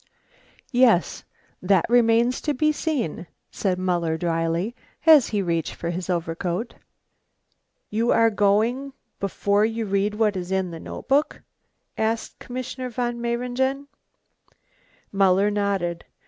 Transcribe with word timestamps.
"Yes, 0.71 1.23
that 1.61 1.85
remains 1.87 2.41
to 2.41 2.55
be 2.55 2.71
seen," 2.71 3.27
said 3.51 3.77
Muller 3.77 4.17
dryly, 4.17 4.75
as 5.05 5.27
he 5.27 5.43
reached 5.43 5.75
for 5.75 5.91
his 5.91 6.09
overcoat. 6.09 6.73
"You 7.91 8.09
are 8.09 8.31
going 8.31 8.93
before 9.19 9.63
you 9.63 9.85
read 9.85 10.15
what 10.15 10.35
is 10.35 10.51
in 10.51 10.71
the 10.71 10.79
notebook?" 10.79 11.43
asked 11.99 12.39
Commissioner 12.39 12.89
von 12.89 13.21
Mayringen. 13.21 13.87
Muller 15.11 15.51
nodded. 15.51 16.03